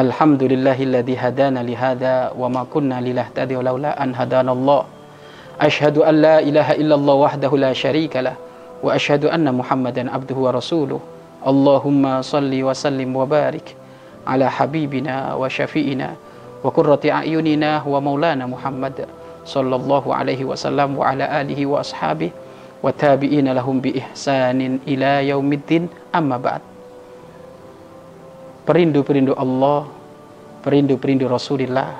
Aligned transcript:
الحمد 0.00 0.42
لله 0.42 0.82
الذي 0.82 1.16
هدانا 1.16 1.60
لهذا 1.60 2.32
وما 2.38 2.64
كنا 2.72 3.00
لنهتدي 3.00 3.54
لولا 3.54 4.02
أن 4.02 4.14
هدانا 4.14 4.52
الله 4.52 4.82
أشهد 5.60 5.98
أن 5.98 6.14
لا 6.14 6.38
إله 6.40 6.72
إلا 6.72 6.94
الله 6.94 7.14
وحده 7.14 7.52
لا 7.56 7.72
شريك 7.72 8.16
له 8.16 8.32
وأشهد 8.82 9.24
أن 9.24 9.54
محمدا 9.54 10.10
عبده 10.10 10.34
ورسوله 10.36 11.00
اللهم 11.46 12.22
صل 12.22 12.52
وسلم 12.62 13.16
وبارك 13.16 13.76
على 14.26 14.50
حبيبنا 14.50 15.34
وشفيئنا 15.34 16.08
وقرة 16.64 17.00
أعيننا 17.04 17.82
ومولانا 17.86 18.46
محمد 18.46 19.06
صلى 19.44 19.76
الله 19.76 20.04
عليه 20.14 20.44
وسلم 20.44 20.98
وعلى 20.98 21.40
آله 21.40 21.66
وأصحابه 21.66 22.30
وتابعين 22.82 23.52
لهم 23.52 23.80
بإحسان 23.80 24.78
إلى 24.88 25.28
يوم 25.28 25.52
الدين 25.52 25.88
أما 26.14 26.36
بعد 26.36 26.60
perindu-perindu 28.70 29.34
Allah 29.34 29.90
perindu-perindu 30.62 31.26
Rasulullah 31.26 31.98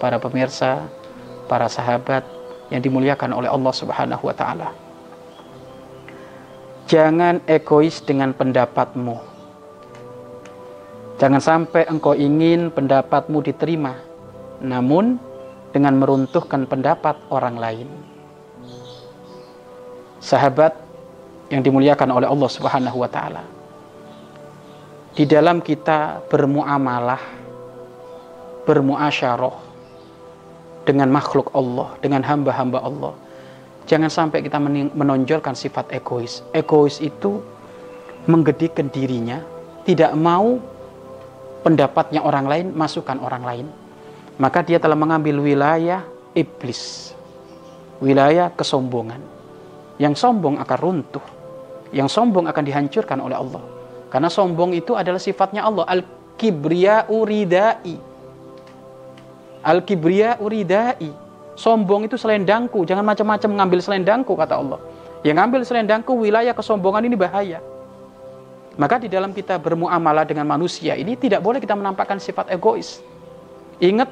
para 0.00 0.16
pemirsa 0.16 0.88
para 1.44 1.68
sahabat 1.68 2.24
yang 2.72 2.80
dimuliakan 2.80 3.36
oleh 3.36 3.52
Allah 3.52 3.74
Subhanahu 3.76 4.24
wa 4.24 4.32
taala. 4.32 4.72
Jangan 6.88 7.44
egois 7.44 8.00
dengan 8.00 8.32
pendapatmu. 8.32 9.20
Jangan 11.20 11.44
sampai 11.44 11.84
engkau 11.92 12.16
ingin 12.16 12.72
pendapatmu 12.72 13.44
diterima 13.44 14.00
namun 14.64 15.20
dengan 15.76 15.92
meruntuhkan 16.00 16.64
pendapat 16.64 17.20
orang 17.28 17.60
lain. 17.60 17.88
Sahabat 20.24 20.72
yang 21.52 21.60
dimuliakan 21.60 22.16
oleh 22.16 22.32
Allah 22.32 22.48
Subhanahu 22.48 22.96
wa 22.96 23.10
taala. 23.12 23.57
Di 25.14 25.24
dalam 25.28 25.60
kita 25.64 26.24
bermuamalah, 26.28 27.20
bermuasyarah 28.68 29.56
dengan 30.84 31.08
makhluk 31.12 31.52
Allah, 31.52 31.96
dengan 32.00 32.24
hamba-hamba 32.24 32.80
Allah. 32.80 33.14
Jangan 33.88 34.12
sampai 34.12 34.44
kita 34.44 34.60
menonjolkan 34.92 35.56
sifat 35.56 35.92
egois. 35.96 36.44
Egois 36.52 37.00
itu 37.00 37.40
menggedikan 38.28 38.92
dirinya, 38.92 39.40
tidak 39.88 40.12
mau 40.12 40.60
pendapatnya 41.64 42.20
orang 42.20 42.44
lain 42.44 42.66
masukkan 42.76 43.16
orang 43.20 43.44
lain. 43.44 43.66
Maka 44.36 44.62
dia 44.62 44.76
telah 44.78 44.94
mengambil 44.94 45.40
wilayah 45.40 46.04
iblis, 46.36 47.10
wilayah 47.98 48.52
kesombongan 48.54 49.38
yang 49.98 50.14
sombong 50.14 50.56
akan 50.62 50.78
runtuh. 50.78 51.26
Yang 51.90 52.08
sombong 52.14 52.46
akan 52.46 52.64
dihancurkan 52.64 53.18
oleh 53.18 53.34
Allah. 53.34 53.62
Karena 54.08 54.32
sombong 54.32 54.72
itu 54.72 54.96
adalah 54.96 55.20
sifatnya 55.20 55.64
Allah. 55.64 55.84
Al-kibriya 55.84 57.08
uridai. 57.12 57.96
Al-kibriya 59.64 60.40
uridai. 60.40 61.08
Sombong 61.58 62.08
itu 62.08 62.16
selendangku. 62.16 62.88
Jangan 62.88 63.04
macam-macam 63.04 63.48
mengambil 63.52 63.80
selendangku, 63.84 64.32
kata 64.32 64.56
Allah. 64.56 64.80
Yang 65.26 65.36
ngambil 65.42 65.60
selendangku, 65.66 66.12
wilayah 66.14 66.54
kesombongan 66.54 67.04
ini 67.10 67.16
bahaya. 67.18 67.58
Maka 68.78 69.02
di 69.02 69.10
dalam 69.10 69.34
kita 69.34 69.58
bermuamalah 69.58 70.22
dengan 70.22 70.46
manusia 70.46 70.94
ini 70.94 71.18
tidak 71.18 71.42
boleh 71.42 71.58
kita 71.58 71.74
menampakkan 71.74 72.22
sifat 72.22 72.54
egois. 72.54 73.02
Ingat, 73.82 74.06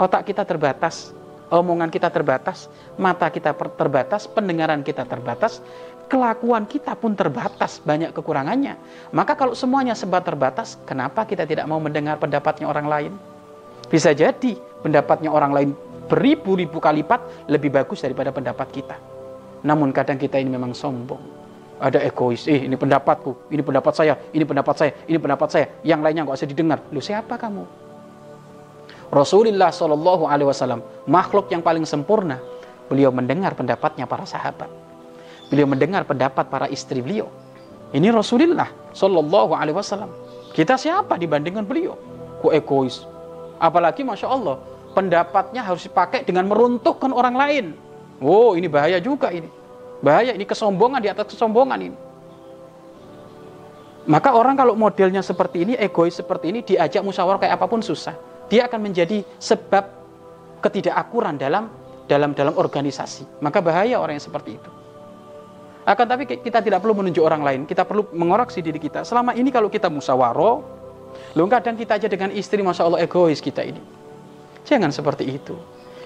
otak 0.00 0.24
kita 0.24 0.40
terbatas 0.48 1.12
omongan 1.50 1.90
kita 1.92 2.10
terbatas, 2.10 2.66
mata 2.98 3.30
kita 3.30 3.54
terbatas, 3.54 4.26
pendengaran 4.26 4.82
kita 4.82 5.06
terbatas, 5.06 5.62
kelakuan 6.06 6.64
kita 6.66 6.94
pun 6.94 7.14
terbatas, 7.14 7.82
banyak 7.82 8.14
kekurangannya. 8.14 8.78
Maka 9.10 9.34
kalau 9.34 9.52
semuanya 9.52 9.94
sebab 9.94 10.22
terbatas, 10.22 10.78
kenapa 10.86 11.26
kita 11.26 11.46
tidak 11.46 11.66
mau 11.66 11.82
mendengar 11.82 12.16
pendapatnya 12.18 12.70
orang 12.70 12.86
lain? 12.86 13.12
Bisa 13.86 14.10
jadi 14.14 14.58
pendapatnya 14.82 15.30
orang 15.30 15.52
lain 15.54 15.70
beribu-ribu 16.06 16.78
kali 16.78 17.02
lipat 17.02 17.50
lebih 17.50 17.74
bagus 17.74 18.02
daripada 18.02 18.30
pendapat 18.30 18.66
kita. 18.70 18.96
Namun 19.66 19.90
kadang 19.90 20.18
kita 20.18 20.38
ini 20.38 20.54
memang 20.54 20.74
sombong. 20.74 21.18
Ada 21.76 22.00
egois, 22.08 22.48
eh 22.48 22.64
ini 22.64 22.72
pendapatku, 22.72 23.52
ini 23.52 23.60
pendapat 23.60 23.92
saya, 23.92 24.16
ini 24.32 24.48
pendapat 24.48 24.74
saya, 24.80 24.92
ini 25.04 25.18
pendapat 25.20 25.48
saya. 25.52 25.66
Yang 25.84 26.00
lainnya 26.00 26.22
nggak 26.24 26.38
usah 26.40 26.48
didengar. 26.48 26.78
Lu 26.88 27.04
siapa 27.04 27.36
kamu? 27.36 27.68
Rasulullah 29.12 29.70
Shallallahu 29.70 30.24
Alaihi 30.24 30.48
Wasallam 30.48 30.80
makhluk 31.04 31.52
yang 31.52 31.60
paling 31.60 31.84
sempurna. 31.84 32.40
Beliau 32.86 33.10
mendengar 33.10 33.52
pendapatnya 33.58 34.06
para 34.06 34.24
sahabat. 34.24 34.85
Beliau 35.46 35.66
mendengar 35.70 36.02
pendapat 36.02 36.50
para 36.50 36.66
istri 36.70 36.98
beliau. 37.02 37.30
Ini 37.94 38.10
Rasulullah 38.10 38.66
Shallallahu 38.92 39.54
Alaihi 39.54 39.76
Wasallam. 39.78 40.10
Kita 40.50 40.74
siapa 40.74 41.14
dibandingkan 41.20 41.62
beliau? 41.62 41.94
Ku 42.42 42.50
egois. 42.50 43.06
Apalagi 43.62 44.02
masya 44.02 44.28
Allah 44.28 44.58
pendapatnya 44.92 45.62
harus 45.62 45.86
dipakai 45.86 46.26
dengan 46.26 46.50
meruntuhkan 46.50 47.12
orang 47.14 47.36
lain. 47.36 47.66
Oh 48.18 48.58
ini 48.58 48.66
bahaya 48.66 48.98
juga 48.98 49.30
ini. 49.30 49.48
Bahaya 50.02 50.34
ini 50.34 50.44
kesombongan 50.44 51.00
di 51.00 51.08
atas 51.08 51.32
kesombongan 51.32 51.80
ini. 51.80 51.98
Maka 54.06 54.38
orang 54.38 54.54
kalau 54.54 54.78
modelnya 54.78 55.18
seperti 55.18 55.66
ini, 55.66 55.74
egois 55.74 56.14
seperti 56.14 56.54
ini, 56.54 56.62
diajak 56.62 57.02
musyawarah 57.02 57.42
kayak 57.42 57.58
apa 57.58 57.66
pun 57.66 57.82
susah 57.82 58.14
dia 58.46 58.70
akan 58.70 58.90
menjadi 58.90 59.26
sebab 59.42 59.84
ketidakakuran 60.62 61.38
dalam 61.38 61.70
dalam 62.06 62.30
dalam 62.32 62.54
organisasi. 62.54 63.42
Maka 63.42 63.58
bahaya 63.58 63.98
orang 63.98 64.18
yang 64.18 64.26
seperti 64.26 64.58
itu. 64.58 64.70
Akan 65.86 66.02
tapi 66.10 66.26
kita 66.26 66.58
tidak 66.58 66.82
perlu 66.82 66.98
menunjuk 66.98 67.22
orang 67.22 67.46
lain, 67.46 67.60
kita 67.62 67.86
perlu 67.86 68.10
mengoreksi 68.10 68.58
diri 68.58 68.82
kita. 68.82 69.06
Selama 69.06 69.38
ini 69.38 69.54
kalau 69.54 69.70
kita 69.70 69.86
musyawarah, 69.86 70.58
lo 71.38 71.42
kadang 71.46 71.78
kita 71.78 71.94
aja 71.94 72.10
dengan 72.10 72.34
istri, 72.34 72.58
masya 72.58 72.90
Allah 72.90 73.06
egois 73.06 73.38
kita 73.38 73.62
ini. 73.62 73.78
Jangan 74.66 74.90
seperti 74.90 75.38
itu. 75.38 75.54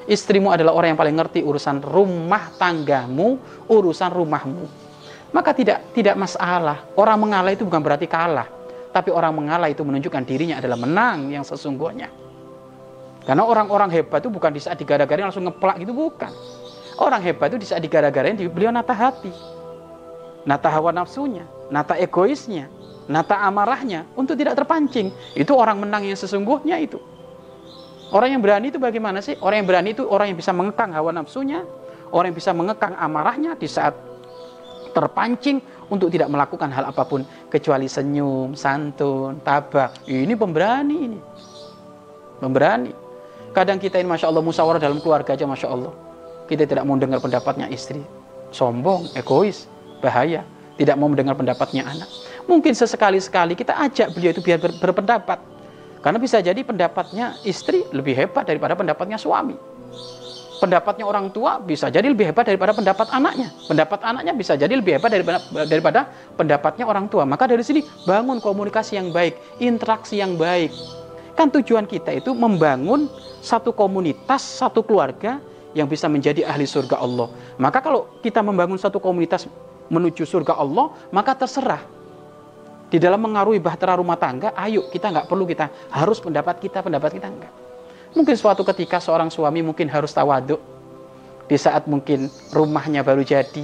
Istrimu 0.04 0.52
adalah 0.52 0.76
orang 0.76 0.92
yang 0.92 1.00
paling 1.00 1.16
ngerti 1.16 1.40
urusan 1.40 1.80
rumah 1.80 2.52
tanggamu, 2.60 3.40
urusan 3.72 4.12
rumahmu. 4.12 4.68
Maka 5.32 5.56
tidak 5.56 5.96
tidak 5.96 6.12
masalah. 6.12 6.84
Orang 6.92 7.16
mengalah 7.24 7.56
itu 7.56 7.64
bukan 7.64 7.80
berarti 7.80 8.04
kalah, 8.04 8.52
tapi 8.92 9.08
orang 9.08 9.32
mengalah 9.32 9.72
itu 9.72 9.80
menunjukkan 9.80 10.28
dirinya 10.28 10.60
adalah 10.60 10.76
menang 10.76 11.32
yang 11.32 11.44
sesungguhnya. 11.46 12.12
Karena 13.24 13.48
orang-orang 13.48 13.88
hebat 13.96 14.20
itu 14.20 14.28
bukan 14.28 14.52
di 14.52 14.60
saat 14.60 14.76
digara-garain 14.76 15.32
langsung 15.32 15.48
ngeplak 15.48 15.80
gitu, 15.80 15.96
bukan. 15.96 16.32
Orang 17.00 17.24
hebat 17.24 17.48
itu 17.54 17.64
di 17.64 17.68
saat 17.68 17.80
digara-garain 17.80 18.36
beliau 18.36 18.68
nata 18.68 18.92
hati. 18.92 19.32
Nata 20.48 20.72
hawa 20.72 20.90
nafsunya, 20.90 21.44
nata 21.68 22.00
egoisnya, 22.00 22.72
nata 23.10 23.44
amarahnya 23.44 24.08
untuk 24.16 24.38
tidak 24.40 24.56
terpancing. 24.56 25.12
Itu 25.36 25.52
orang 25.58 25.84
menang 25.84 26.08
yang 26.08 26.16
sesungguhnya 26.16 26.80
itu. 26.80 26.96
Orang 28.10 28.34
yang 28.34 28.42
berani 28.42 28.74
itu 28.74 28.78
bagaimana 28.82 29.22
sih? 29.22 29.38
Orang 29.38 29.62
yang 29.62 29.68
berani 29.68 29.94
itu 29.94 30.02
orang 30.08 30.34
yang 30.34 30.38
bisa 30.38 30.50
mengekang 30.50 30.90
hawa 30.90 31.14
nafsunya, 31.14 31.62
orang 32.10 32.34
yang 32.34 32.38
bisa 32.38 32.50
mengekang 32.50 32.94
amarahnya 32.98 33.54
di 33.54 33.70
saat 33.70 33.94
terpancing 34.90 35.62
untuk 35.86 36.10
tidak 36.10 36.26
melakukan 36.26 36.70
hal 36.74 36.90
apa 36.90 37.06
pun 37.06 37.22
kecuali 37.46 37.86
senyum, 37.86 38.58
santun, 38.58 39.38
tabah. 39.42 39.94
Ini 40.06 40.34
pemberani 40.34 40.96
ini. 41.06 41.18
Pemberani. 42.42 42.90
Kadang 43.50 43.78
kita 43.82 43.98
ini 43.98 44.06
Masya 44.06 44.30
Allah 44.30 44.42
musyawarah 44.42 44.78
dalam 44.82 44.98
keluarga 45.02 45.34
aja 45.34 45.46
Masya 45.46 45.68
Allah. 45.70 45.92
Kita 46.46 46.66
tidak 46.66 46.82
mau 46.82 46.98
dengar 46.98 47.22
pendapatnya 47.22 47.70
istri. 47.70 48.02
Sombong, 48.50 49.14
egois, 49.14 49.70
bahaya. 50.00 50.42
Tidak 50.80 50.96
mau 50.96 51.12
mendengar 51.12 51.36
pendapatnya 51.36 51.84
anak. 51.84 52.08
Mungkin 52.48 52.72
sesekali-sekali 52.72 53.52
kita 53.52 53.76
ajak 53.76 54.16
beliau 54.16 54.32
itu 54.32 54.40
biar 54.40 54.58
ber 54.58 54.72
berpendapat. 54.80 55.38
Karena 56.00 56.16
bisa 56.16 56.40
jadi 56.40 56.56
pendapatnya 56.64 57.36
istri 57.44 57.84
lebih 57.92 58.16
hebat 58.16 58.48
daripada 58.48 58.72
pendapatnya 58.72 59.20
suami. 59.20 59.52
Pendapatnya 60.60 61.08
orang 61.08 61.32
tua 61.32 61.60
bisa 61.60 61.88
jadi 61.88 62.04
lebih 62.08 62.32
hebat 62.32 62.48
daripada 62.48 62.72
pendapat 62.72 63.08
anaknya. 63.12 63.48
Pendapat 63.68 64.00
anaknya 64.04 64.32
bisa 64.36 64.56
jadi 64.56 64.72
lebih 64.72 64.96
hebat 64.96 65.12
daripada, 65.12 65.40
daripada 65.64 66.00
pendapatnya 66.36 66.84
orang 66.88 67.08
tua. 67.08 67.28
Maka 67.28 67.48
dari 67.48 67.64
sini 67.64 67.80
bangun 68.08 68.40
komunikasi 68.40 68.96
yang 68.96 69.08
baik, 69.12 69.36
interaksi 69.60 70.20
yang 70.20 70.36
baik. 70.36 70.72
Kan 71.36 71.48
tujuan 71.48 71.88
kita 71.88 72.12
itu 72.12 72.36
membangun 72.36 73.08
satu 73.40 73.72
komunitas, 73.72 74.44
satu 74.44 74.84
keluarga 74.84 75.40
yang 75.72 75.88
bisa 75.88 76.08
menjadi 76.12 76.44
ahli 76.44 76.68
surga 76.68 77.00
Allah. 77.00 77.32
Maka 77.56 77.80
kalau 77.80 78.20
kita 78.20 78.44
membangun 78.44 78.76
satu 78.76 79.00
komunitas 79.00 79.48
menuju 79.90 80.22
surga 80.24 80.56
Allah, 80.56 80.94
maka 81.10 81.34
terserah. 81.34 81.82
Di 82.90 82.98
dalam 82.98 83.22
mengaruhi 83.22 83.62
bahtera 83.62 83.98
rumah 83.98 84.18
tangga, 84.18 84.50
ayo 84.58 84.90
kita 84.90 85.10
nggak 85.10 85.26
perlu 85.30 85.46
kita 85.46 85.70
harus 85.94 86.18
pendapat 86.18 86.58
kita, 86.58 86.82
pendapat 86.82 87.18
kita 87.18 87.26
enggak. 87.30 87.52
Mungkin 88.10 88.34
suatu 88.34 88.66
ketika 88.66 88.98
seorang 88.98 89.30
suami 89.30 89.62
mungkin 89.62 89.86
harus 89.86 90.10
tawaduk, 90.10 90.58
di 91.46 91.54
saat 91.54 91.86
mungkin 91.86 92.26
rumahnya 92.50 93.06
baru 93.06 93.22
jadi, 93.22 93.62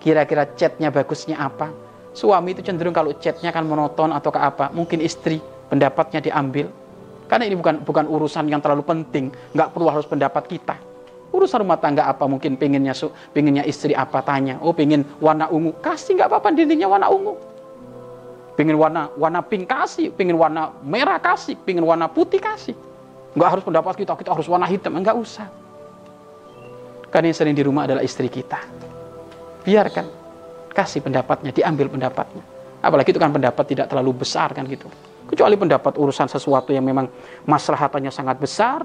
kira-kira 0.00 0.44
catnya 0.56 0.92
bagusnya 0.92 1.40
apa. 1.40 1.72
Suami 2.12 2.52
itu 2.52 2.60
cenderung 2.60 2.92
kalau 2.92 3.16
catnya 3.16 3.48
kan 3.48 3.64
monoton 3.64 4.12
atau 4.12 4.28
ke 4.28 4.40
apa, 4.40 4.68
mungkin 4.76 5.00
istri 5.00 5.40
pendapatnya 5.72 6.20
diambil. 6.20 6.68
Karena 7.30 7.46
ini 7.46 7.56
bukan 7.56 7.86
bukan 7.86 8.04
urusan 8.10 8.50
yang 8.50 8.60
terlalu 8.60 8.84
penting, 8.84 9.30
nggak 9.54 9.72
perlu 9.72 9.88
harus 9.88 10.04
pendapat 10.04 10.44
kita. 10.50 10.89
Urusan 11.30 11.62
rumah 11.62 11.78
tangga 11.78 12.10
apa 12.10 12.26
mungkin 12.26 12.58
pengennya 12.58 12.90
su, 12.90 13.06
pengennya 13.30 13.62
istri 13.62 13.94
apa 13.94 14.18
tanya. 14.26 14.58
Oh 14.58 14.74
pengen 14.74 15.06
warna 15.22 15.46
ungu, 15.46 15.78
kasih 15.78 16.18
nggak 16.18 16.26
apa-apa 16.26 16.50
dindingnya 16.50 16.90
warna 16.90 17.06
ungu. 17.06 17.38
Pengen 18.58 18.74
warna 18.74 19.08
warna 19.14 19.40
pink 19.40 19.70
kasih, 19.70 20.10
pengen 20.10 20.34
warna 20.34 20.74
merah 20.82 21.22
kasih, 21.22 21.54
pengen 21.62 21.86
warna 21.86 22.10
putih 22.10 22.42
kasih. 22.42 22.74
Nggak 23.38 23.48
harus 23.48 23.62
pendapat 23.62 23.94
kita, 23.94 24.12
kita 24.18 24.34
harus 24.34 24.50
warna 24.50 24.66
hitam, 24.66 24.98
nggak 24.98 25.14
usah. 25.14 25.46
Karena 27.14 27.30
yang 27.30 27.38
sering 27.38 27.54
di 27.54 27.62
rumah 27.62 27.86
adalah 27.86 28.02
istri 28.02 28.26
kita. 28.26 28.58
Biarkan, 29.62 30.06
kasih 30.74 31.02
pendapatnya, 31.02 31.54
diambil 31.54 31.86
pendapatnya. 31.90 32.42
Apalagi 32.82 33.12
itu 33.14 33.20
kan 33.22 33.30
pendapat 33.30 33.64
tidak 33.70 33.86
terlalu 33.86 34.24
besar 34.24 34.50
kan 34.50 34.66
gitu. 34.66 34.90
Kecuali 35.30 35.54
pendapat 35.54 35.94
urusan 35.94 36.26
sesuatu 36.26 36.74
yang 36.74 36.82
memang 36.82 37.06
maslahatannya 37.46 38.10
sangat 38.10 38.40
besar, 38.42 38.82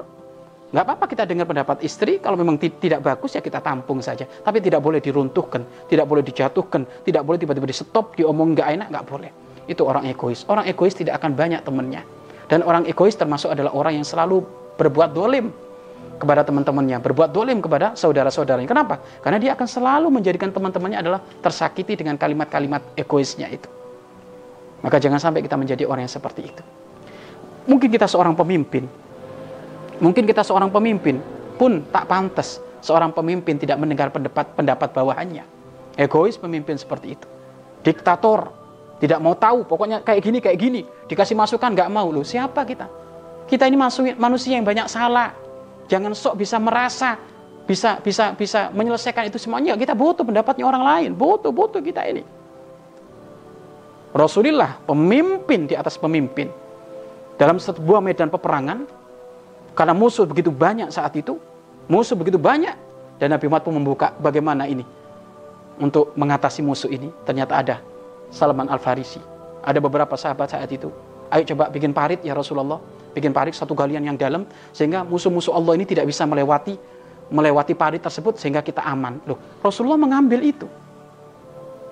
nggak 0.74 0.84
apa-apa 0.86 1.06
kita 1.06 1.24
dengar 1.30 1.46
pendapat 1.46 1.86
istri. 1.86 2.18
Kalau 2.18 2.38
memang 2.40 2.58
tidak 2.58 3.02
bagus 3.02 3.38
ya 3.38 3.42
kita 3.42 3.62
tampung 3.62 4.02
saja. 4.02 4.26
Tapi 4.26 4.62
tidak 4.62 4.82
boleh 4.82 5.02
diruntuhkan, 5.02 5.62
tidak 5.90 6.06
boleh 6.10 6.24
dijatuhkan, 6.26 6.86
tidak 7.06 7.22
boleh 7.22 7.38
tiba-tiba 7.38 7.68
di 7.70 7.76
stop, 7.76 8.18
diomong 8.18 8.58
nggak 8.58 8.68
enak, 8.80 8.88
nggak 8.90 9.06
boleh. 9.06 9.32
Itu 9.66 9.86
orang 9.86 10.06
egois. 10.10 10.46
Orang 10.46 10.66
egois 10.70 10.94
tidak 10.94 11.22
akan 11.22 11.34
banyak 11.34 11.62
temannya. 11.66 12.02
Dan 12.46 12.62
orang 12.62 12.86
egois 12.86 13.18
termasuk 13.18 13.50
adalah 13.54 13.74
orang 13.74 13.98
yang 14.02 14.06
selalu 14.06 14.46
berbuat 14.78 15.18
dolim 15.18 15.50
kepada 16.16 16.48
teman-temannya, 16.48 17.02
berbuat 17.04 17.30
dolim 17.34 17.60
kepada 17.60 17.98
saudara-saudaranya. 17.98 18.70
Kenapa? 18.70 19.02
Karena 19.20 19.38
dia 19.42 19.52
akan 19.58 19.68
selalu 19.68 20.08
menjadikan 20.14 20.54
teman-temannya 20.54 21.00
adalah 21.02 21.20
tersakiti 21.20 22.00
dengan 22.00 22.16
kalimat-kalimat 22.16 22.96
egoisnya 22.96 23.52
itu. 23.52 23.68
Maka 24.86 25.02
jangan 25.02 25.18
sampai 25.18 25.42
kita 25.42 25.58
menjadi 25.58 25.84
orang 25.90 26.06
yang 26.06 26.14
seperti 26.14 26.42
itu. 26.46 26.64
Mungkin 27.66 27.90
kita 27.90 28.06
seorang 28.06 28.38
pemimpin, 28.38 28.86
mungkin 30.00 30.24
kita 30.28 30.44
seorang 30.44 30.72
pemimpin 30.72 31.20
pun 31.56 31.84
tak 31.92 32.08
pantas 32.10 32.60
seorang 32.86 33.10
pemimpin 33.10 33.58
tidak 33.58 33.82
mendengar 33.82 34.14
pendapat 34.14 34.54
pendapat 34.54 34.94
bawahannya. 34.94 35.42
Egois 35.98 36.38
pemimpin 36.38 36.78
seperti 36.78 37.18
itu. 37.18 37.28
Diktator, 37.82 38.54
tidak 39.02 39.18
mau 39.18 39.34
tahu, 39.34 39.66
pokoknya 39.66 40.06
kayak 40.06 40.22
gini, 40.22 40.38
kayak 40.38 40.58
gini. 40.62 40.82
Dikasih 41.10 41.34
masukan, 41.34 41.74
nggak 41.74 41.90
mau. 41.90 42.14
Loh, 42.14 42.22
siapa 42.22 42.62
kita? 42.62 42.86
Kita 43.50 43.66
ini 43.66 43.78
manusia 44.14 44.54
yang 44.54 44.68
banyak 44.68 44.86
salah. 44.86 45.34
Jangan 45.90 46.14
sok 46.14 46.42
bisa 46.42 46.58
merasa, 46.62 47.18
bisa 47.66 47.98
bisa 48.02 48.34
bisa 48.38 48.70
menyelesaikan 48.74 49.30
itu 49.30 49.42
semuanya. 49.42 49.74
Kita 49.78 49.98
butuh 49.98 50.26
pendapatnya 50.26 50.66
orang 50.66 50.84
lain, 50.86 51.10
butuh 51.18 51.50
butuh 51.50 51.82
kita 51.82 52.06
ini. 52.06 52.22
Rasulullah 54.16 54.80
pemimpin 54.88 55.68
di 55.68 55.76
atas 55.76 56.00
pemimpin 56.00 56.48
dalam 57.36 57.60
sebuah 57.60 58.00
medan 58.00 58.32
peperangan 58.32 58.88
karena 59.76 59.94
musuh 59.94 60.24
begitu 60.24 60.50
banyak 60.50 60.90
saat 60.90 61.14
itu 61.20 61.38
musuh 61.92 62.16
begitu 62.18 62.40
banyak 62.40 62.74
dan 63.22 63.32
Nabi 63.32 63.46
Muhammad 63.48 63.64
pun 63.68 63.74
membuka 63.76 64.08
bagaimana 64.18 64.66
ini 64.66 64.84
untuk 65.80 66.16
mengatasi 66.16 66.64
musuh 66.64 66.92
ini. 66.92 67.12
Ternyata 67.28 67.54
ada 67.60 67.76
Salman 68.32 68.68
Al 68.72 68.80
Farisi 68.80 69.36
ada 69.66 69.82
beberapa 69.82 70.14
sahabat 70.14 70.54
saat 70.54 70.70
itu. 70.70 70.94
Ayo 71.34 71.42
coba 71.52 71.74
bikin 71.74 71.90
parit 71.90 72.22
ya 72.22 72.38
Rasulullah. 72.38 72.78
Bikin 73.18 73.34
parit 73.34 73.58
satu 73.58 73.74
galian 73.74 74.06
yang 74.06 74.16
dalam 74.20 74.46
sehingga 74.76 75.02
musuh-musuh 75.02 75.56
Allah 75.56 75.74
ini 75.80 75.88
tidak 75.90 76.06
bisa 76.06 76.28
melewati 76.28 76.78
melewati 77.34 77.74
parit 77.74 78.04
tersebut 78.04 78.38
sehingga 78.38 78.62
kita 78.62 78.86
aman. 78.86 79.18
Loh 79.26 79.42
Rasulullah 79.66 79.98
mengambil 79.98 80.46
itu. 80.46 80.70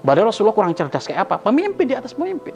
Padahal 0.04 0.30
Rasulullah 0.30 0.54
kurang 0.54 0.76
cerdas 0.78 1.08
kayak 1.10 1.26
apa? 1.26 1.36
Pemimpin 1.42 1.88
di 1.90 1.96
atas 1.98 2.14
pemimpin. 2.14 2.54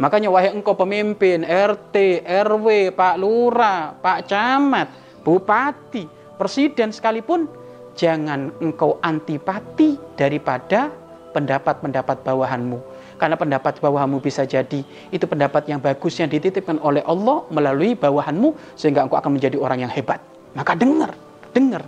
Makanya 0.00 0.32
wahai 0.32 0.48
engkau 0.56 0.72
pemimpin 0.72 1.44
RT, 1.44 2.24
RW, 2.24 2.96
Pak 2.96 3.20
Lurah, 3.20 3.92
Pak 4.00 4.24
Camat, 4.24 4.88
Bupati, 5.20 6.08
Presiden 6.40 6.88
sekalipun 6.88 7.44
jangan 7.92 8.48
engkau 8.64 8.96
antipati 9.04 10.00
daripada 10.16 10.88
pendapat-pendapat 11.36 12.24
bawahanmu. 12.24 12.80
Karena 13.20 13.36
pendapat 13.36 13.76
bawahanmu 13.84 14.24
bisa 14.24 14.48
jadi 14.48 14.80
itu 15.12 15.24
pendapat 15.28 15.68
yang 15.68 15.76
bagus 15.76 16.16
yang 16.16 16.32
dititipkan 16.32 16.80
oleh 16.80 17.04
Allah 17.04 17.44
melalui 17.52 17.92
bawahanmu 17.92 18.56
sehingga 18.80 19.04
engkau 19.04 19.20
akan 19.20 19.36
menjadi 19.36 19.60
orang 19.60 19.84
yang 19.84 19.92
hebat. 19.92 20.24
Maka 20.56 20.72
dengar, 20.80 21.12
dengar, 21.52 21.84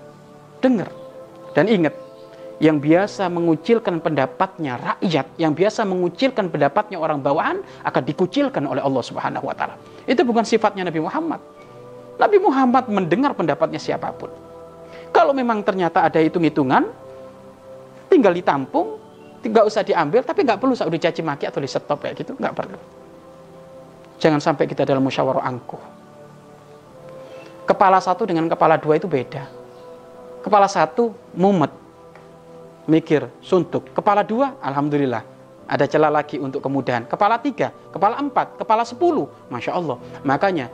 dengar. 0.61 0.93
Dan 1.57 1.65
ingat, 1.65 1.97
yang 2.63 2.79
biasa 2.79 3.27
mengucilkan 3.27 3.99
pendapatnya 3.99 4.79
rakyat, 4.79 5.35
yang 5.35 5.51
biasa 5.51 5.83
mengucilkan 5.83 6.47
pendapatnya 6.47 6.95
orang 6.95 7.19
bawahan 7.19 7.59
akan 7.83 8.03
dikucilkan 8.07 8.63
oleh 8.71 8.79
Allah 8.79 9.03
Subhanahu 9.03 9.51
wa 9.51 9.55
taala. 9.59 9.75
Itu 10.07 10.23
bukan 10.23 10.47
sifatnya 10.47 10.87
Nabi 10.87 11.03
Muhammad. 11.03 11.43
Nabi 12.23 12.39
Muhammad 12.39 12.87
mendengar 12.87 13.35
pendapatnya 13.35 13.83
siapa 13.83 14.15
pun. 14.15 14.31
Kalau 15.11 15.35
memang 15.35 15.67
ternyata 15.67 16.07
ada 16.07 16.23
hitung-hitungan, 16.23 16.87
tinggal 18.07 18.31
ditampung, 18.31 18.95
tidak 19.43 19.67
usah 19.67 19.83
diambil, 19.83 20.23
tapi 20.23 20.47
nggak 20.47 20.63
perlu 20.63 20.79
usah 20.79 20.87
dicaci 20.87 21.19
maki 21.19 21.51
atau 21.51 21.59
di 21.59 21.67
stop 21.67 21.99
kayak 21.99 22.15
gitu, 22.23 22.39
nggak 22.39 22.55
perlu. 22.55 22.79
Jangan 24.23 24.39
sampai 24.39 24.71
kita 24.71 24.87
dalam 24.87 25.03
musyawarah 25.03 25.43
angkuh. 25.51 25.83
Kepala 27.67 27.99
satu 27.99 28.23
dengan 28.23 28.47
kepala 28.47 28.79
dua 28.79 29.03
itu 29.03 29.11
beda. 29.11 29.51
Kepala 30.47 30.71
satu 30.71 31.11
mumet, 31.35 31.82
mikir, 32.87 33.31
suntuk. 33.43 33.91
Kepala 33.95 34.27
dua, 34.27 34.59
Alhamdulillah. 34.63 35.23
Ada 35.67 35.89
celah 35.89 36.11
lagi 36.13 36.37
untuk 36.37 36.61
kemudahan. 36.61 37.07
Kepala 37.09 37.39
tiga, 37.41 37.73
kepala 37.95 38.19
empat, 38.21 38.61
kepala 38.61 38.83
sepuluh. 38.85 39.31
Masya 39.49 39.73
Allah. 39.73 39.97
Makanya, 40.27 40.69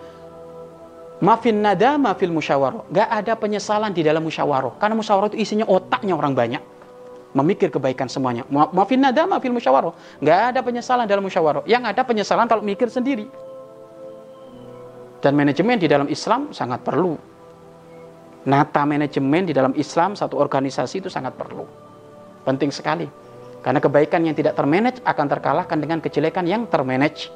mafin 1.23 1.61
nada 1.61 1.95
mafil 2.01 2.33
musyawarah. 2.35 2.83
Gak 2.91 3.09
ada 3.09 3.33
penyesalan 3.39 3.95
di 3.95 4.03
dalam 4.03 4.25
musyawarah. 4.25 4.75
Karena 4.81 4.99
musyawarah 4.99 5.29
itu 5.31 5.39
isinya 5.39 5.67
otaknya 5.69 6.17
orang 6.17 6.35
banyak. 6.35 6.63
Memikir 7.37 7.69
kebaikan 7.69 8.09
semuanya. 8.09 8.49
Mafin 8.51 8.99
nada 8.99 9.29
mafil 9.29 9.53
musyawarah. 9.55 9.93
Gak 10.19 10.41
ada 10.57 10.61
penyesalan 10.65 11.05
dalam 11.07 11.23
musyawarah. 11.23 11.63
Yang 11.69 11.83
ada 11.95 12.03
penyesalan 12.03 12.47
kalau 12.51 12.65
mikir 12.65 12.89
sendiri. 12.91 13.29
Dan 15.23 15.35
manajemen 15.35 15.79
di 15.79 15.87
dalam 15.87 16.09
Islam 16.11 16.51
sangat 16.51 16.83
perlu. 16.83 17.15
Nata 18.49 18.83
manajemen 18.89 19.45
di 19.45 19.53
dalam 19.53 19.77
Islam, 19.77 20.17
satu 20.17 20.41
organisasi 20.41 21.05
itu 21.05 21.11
sangat 21.13 21.37
perlu. 21.37 21.88
Penting 22.49 22.73
sekali. 22.73 23.05
Karena 23.61 23.77
kebaikan 23.77 24.25
yang 24.25 24.33
tidak 24.33 24.57
termanage 24.57 25.05
akan 25.05 25.27
terkalahkan 25.29 25.77
dengan 25.77 26.01
kejelekan 26.01 26.49
yang 26.49 26.65
termanage. 26.73 27.29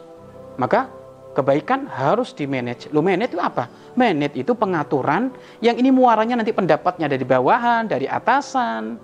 Maka 0.57 0.89
kebaikan 1.37 1.85
harus 1.85 2.33
di 2.33 2.49
manage. 2.49 2.89
Lu 2.89 3.05
manage 3.05 3.37
itu 3.37 3.43
apa? 3.45 3.69
Manage 3.93 4.41
itu 4.41 4.57
pengaturan 4.57 5.29
yang 5.61 5.77
ini 5.77 5.93
muaranya 5.93 6.41
nanti 6.41 6.57
pendapatnya 6.57 7.13
dari 7.13 7.29
bawahan, 7.29 7.85
dari 7.85 8.09
atasan, 8.09 8.97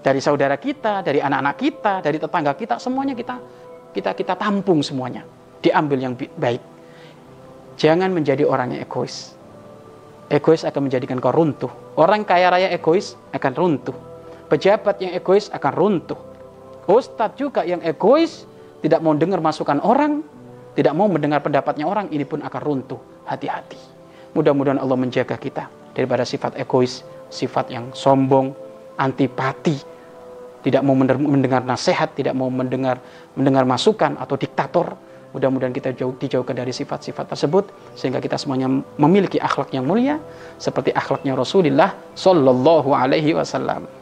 dari 0.00 0.20
saudara 0.24 0.56
kita, 0.56 1.04
dari 1.04 1.20
anak-anak 1.20 1.56
kita, 1.60 1.94
dari 2.00 2.16
tetangga 2.16 2.52
kita, 2.56 2.80
semuanya 2.80 3.12
kita 3.12 3.36
kita 3.92 4.16
kita 4.16 4.34
tampung 4.40 4.80
semuanya. 4.80 5.28
Diambil 5.60 5.98
yang 6.00 6.14
baik. 6.16 6.64
Jangan 7.76 8.08
menjadi 8.08 8.48
orang 8.48 8.72
yang 8.72 8.80
egois. 8.88 9.36
Egois 10.32 10.64
akan 10.64 10.88
menjadikan 10.88 11.20
kau 11.20 11.28
runtuh. 11.28 11.68
Orang 12.00 12.24
kaya 12.24 12.48
raya 12.48 12.68
egois 12.72 13.20
akan 13.36 13.52
runtuh. 13.52 14.11
Pejabat 14.52 15.00
yang 15.00 15.16
egois 15.16 15.48
akan 15.48 15.72
runtuh. 15.72 16.20
Ustadz 16.84 17.40
juga 17.40 17.64
yang 17.64 17.80
egois, 17.80 18.44
tidak 18.84 19.00
mau 19.00 19.16
dengar 19.16 19.40
masukan 19.40 19.80
orang, 19.80 20.20
tidak 20.76 20.92
mau 20.92 21.08
mendengar 21.08 21.40
pendapatnya 21.40 21.88
orang, 21.88 22.12
ini 22.12 22.28
pun 22.28 22.44
akan 22.44 22.60
runtuh. 22.60 23.00
Hati-hati. 23.24 23.80
Mudah-mudahan 24.36 24.76
Allah 24.76 25.00
menjaga 25.00 25.40
kita 25.40 25.72
daripada 25.96 26.28
sifat 26.28 26.60
egois, 26.60 27.00
sifat 27.32 27.72
yang 27.72 27.96
sombong, 27.96 28.52
antipati, 29.00 29.80
tidak 30.60 30.84
mau 30.84 30.92
mendengar 31.00 31.64
nasihat, 31.64 32.12
tidak 32.12 32.36
mau 32.36 32.52
mendengar 32.52 33.00
mendengar 33.32 33.64
masukan 33.64 34.20
atau 34.20 34.36
diktator. 34.36 34.92
Mudah-mudahan 35.32 35.72
kita 35.72 35.96
jauh, 35.96 36.12
dijauhkan 36.12 36.52
dari 36.52 36.76
sifat-sifat 36.76 37.24
tersebut 37.24 37.72
sehingga 37.96 38.20
kita 38.20 38.36
semuanya 38.36 38.68
memiliki 39.00 39.40
akhlak 39.40 39.72
yang 39.72 39.88
mulia 39.88 40.20
seperti 40.60 40.92
akhlaknya 40.92 41.32
Rasulullah 41.32 41.96
Shallallahu 42.12 42.92
Alaihi 42.92 43.32
Wasallam. 43.32 44.01